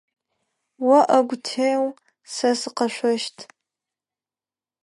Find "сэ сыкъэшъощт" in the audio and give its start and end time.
2.33-3.37